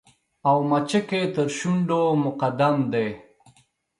[0.49, 3.07] او مچکې تر شونډو مقدم دې